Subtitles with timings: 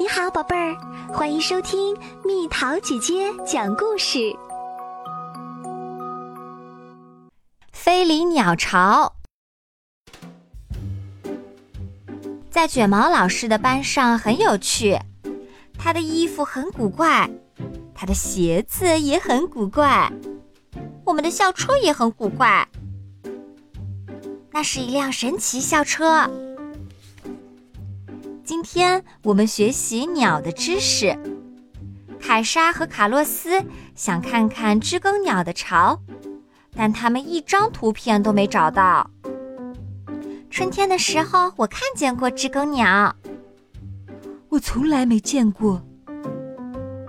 [0.00, 0.76] 你好，宝贝儿，
[1.12, 1.92] 欢迎收听
[2.24, 4.32] 蜜桃姐姐讲故事。
[7.72, 9.12] 飞离鸟巢，
[12.48, 14.96] 在卷毛老师的班上很有趣。
[15.76, 17.28] 他的衣服很古怪，
[17.92, 20.12] 他的鞋子也很古怪，
[21.04, 22.68] 我们的校车也很古怪。
[24.52, 26.30] 那是一辆神奇校车。
[28.48, 31.14] 今天我们学习鸟的知识。
[32.18, 33.62] 凯莎和卡洛斯
[33.94, 36.00] 想看看知更鸟的巢，
[36.74, 39.10] 但他们一张图片都没找到。
[40.48, 43.14] 春天的时候，我看见过知更鸟，
[44.48, 45.82] 我从来没见过。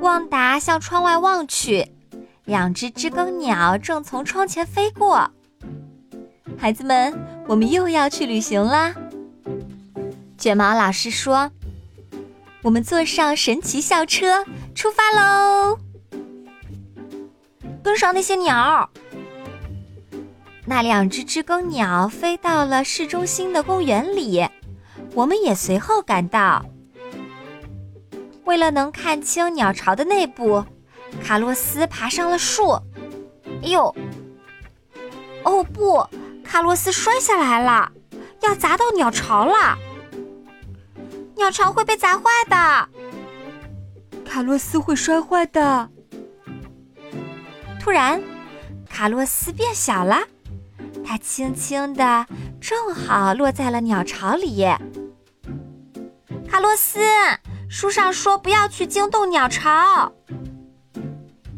[0.00, 1.86] 旺达向窗外望去，
[2.46, 5.30] 两只知更鸟正从窗前飞过。
[6.56, 7.12] 孩子们，
[7.46, 8.94] 我们又要去旅行啦！
[10.38, 11.50] 卷毛老师说
[12.62, 14.44] ：“我们坐上神奇校车，
[14.74, 15.78] 出发喽！
[17.82, 18.90] 跟上那些鸟。”
[20.66, 24.46] 那两只知更鸟飞到了市中心的公园里，
[25.14, 26.64] 我们也随后赶到。
[28.44, 30.64] 为了能看清鸟巢的内部，
[31.22, 32.72] 卡洛斯爬上了树。
[33.62, 33.94] 哎呦！
[35.44, 36.04] 哦不，
[36.44, 37.92] 卡洛斯摔下来了，
[38.42, 39.78] 要砸到鸟巢了。
[41.36, 42.88] 鸟巢会被砸坏的，
[44.24, 45.88] 卡洛斯会摔坏的。
[47.78, 48.20] 突然，
[48.88, 50.18] 卡洛斯变小了，
[51.04, 52.26] 它轻轻的，
[52.60, 54.64] 正好落在了鸟巢里。
[56.48, 57.00] 卡洛斯，
[57.68, 60.12] 书上说不要去惊动鸟巢，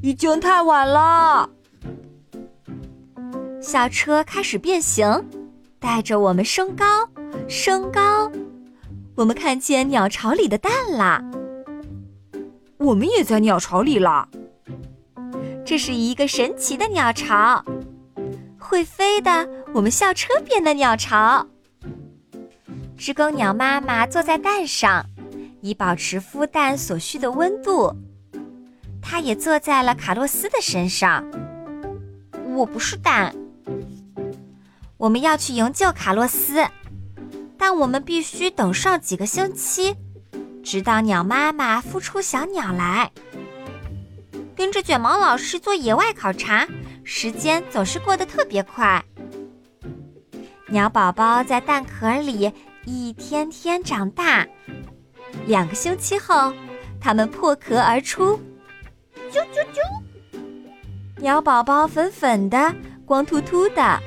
[0.00, 1.50] 已经太晚了。
[3.60, 5.28] 小车开始变形，
[5.80, 6.84] 带着我们升高，
[7.48, 8.30] 升高。
[9.16, 11.22] 我们看见鸟巢里的蛋啦！
[12.78, 14.28] 我们也在鸟巢里了。
[15.64, 17.64] 这是一个神奇的鸟巢，
[18.58, 21.46] 会飞的我们校车变的鸟巢。
[22.96, 25.06] 知更鸟妈妈坐在蛋上，
[25.60, 27.94] 以保持孵蛋所需的温度。
[29.00, 31.24] 它也坐在了卡洛斯的身上。
[32.54, 33.32] 我不是蛋。
[34.96, 36.64] 我们要去营救卡洛斯。
[37.58, 39.94] 但我们必须等上几个星期，
[40.62, 43.10] 直到鸟妈妈孵出小鸟来。
[44.56, 46.66] 跟着卷毛老师做野外考察，
[47.02, 49.04] 时间总是过得特别快。
[50.68, 52.52] 鸟宝宝在蛋壳里
[52.84, 54.46] 一天天长大，
[55.46, 56.52] 两个星期后，
[57.00, 58.38] 它们破壳而出。
[59.30, 60.38] 啾啾啾！
[61.18, 64.00] 鸟宝宝粉粉的，光秃秃的，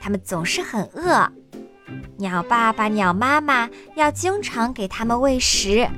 [0.00, 1.30] 它们总是很饿。
[2.16, 5.88] 鸟爸爸、鸟妈妈要经常给它们喂食。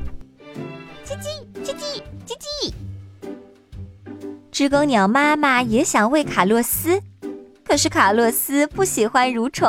[1.04, 2.72] 叽叽叽叽叽叽。
[4.50, 7.00] 知更鸟妈妈也想喂卡洛斯，
[7.62, 9.68] 可是卡洛斯不喜欢蠕虫。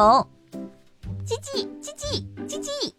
[1.26, 2.94] 叽叽叽叽叽叽。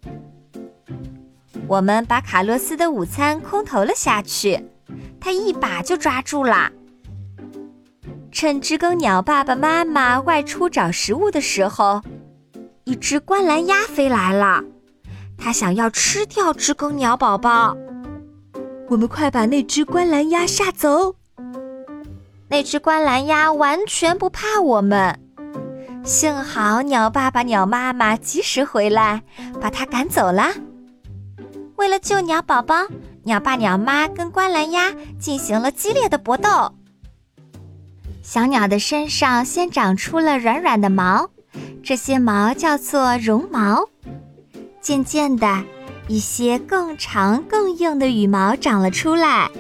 [1.67, 4.63] 我们把卡洛斯的午餐空投了下去，
[5.19, 6.71] 它一把就抓住了。
[8.31, 12.03] 趁知更鸟爸爸妈妈外出找食物的时候。
[12.89, 14.65] 一只观澜鸭飞来了，
[15.37, 17.77] 它想要吃掉知更鸟宝宝。
[18.89, 21.15] 我们快把那只观澜鸭吓走。
[22.49, 25.21] 那只观澜鸭完全不怕我们，
[26.03, 29.23] 幸好鸟爸爸、鸟妈妈及时回来，
[29.61, 30.49] 把它赶走了。
[31.77, 32.75] 为了救鸟宝宝，
[33.25, 36.73] 鸟爸鸟妈跟观澜鸭进行了激烈的搏斗。
[38.23, 41.29] 小鸟的身上先长出了软软的毛。
[41.89, 43.89] 这些毛叫做绒毛，
[44.79, 45.65] 渐渐的，
[46.07, 49.51] 一些更长更硬的羽毛长了出来，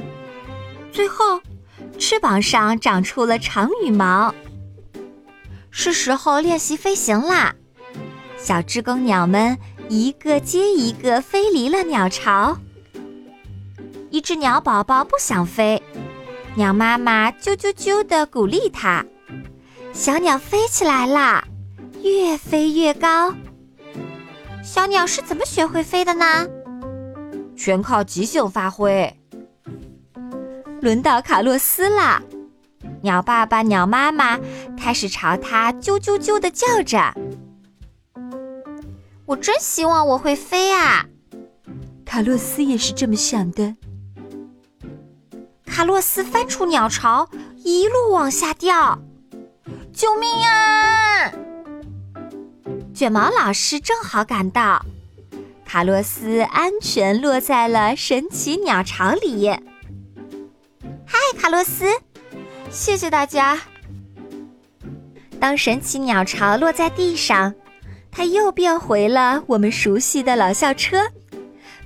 [0.93, 1.41] 最后，
[1.99, 4.35] 翅膀上长出了长羽毛。
[5.71, 7.55] 是时候练习飞行啦！
[8.37, 9.57] 小知更鸟们
[9.89, 12.59] 一个接一个飞离了鸟巢。
[14.11, 15.83] 一只鸟宝宝不想飞，
[16.57, 19.03] 鸟妈妈啾啾啾地鼓励它，
[19.95, 21.43] 小鸟飞起来啦！
[22.17, 23.35] 越飞越高，
[24.63, 26.47] 小鸟是怎么学会飞的呢？
[27.57, 29.13] 全靠即兴发挥。
[30.81, 32.23] 轮到卡洛斯了，
[33.03, 34.39] 鸟爸爸、鸟妈妈
[34.77, 37.13] 开始朝它啾啾啾的叫着。
[39.27, 41.07] 我真希望我会飞啊！
[42.05, 43.77] 卡洛斯也是这么想的。
[45.67, 48.99] 卡洛斯翻出鸟巢，一路往下掉，
[49.93, 50.88] 救命啊！
[52.99, 54.85] 卷毛老师正好赶到，
[55.65, 59.49] 卡洛斯安全落在了神奇鸟巢里。
[61.07, 61.85] 嗨，卡洛斯！
[62.73, 63.61] 谢谢大家。
[65.39, 67.55] 当神奇鸟巢落在地上，
[68.11, 70.99] 它又变回了我们熟悉的老校车，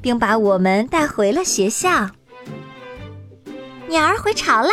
[0.00, 2.08] 并把我们带回了学校。
[3.86, 4.72] 鸟儿回巢啦，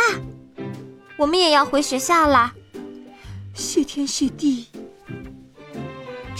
[1.18, 2.54] 我们也要回学校啦。
[3.52, 4.68] 谢天谢地，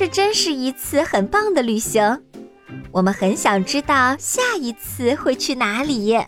[0.00, 2.23] 这真是一次很棒的旅行。
[2.91, 6.19] 我们很想知道下一次会去哪里。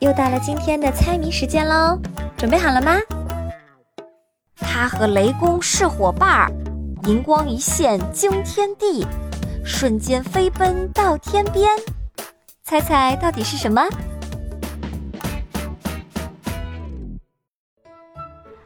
[0.00, 1.98] 又到了今天的猜谜时间喽，
[2.36, 3.00] 准备好了吗？
[4.54, 6.52] 他和雷公是伙伴儿，
[7.06, 9.06] 银光一现惊天地，
[9.64, 11.70] 瞬间飞奔到天边。
[12.64, 13.82] 猜猜到底是什么？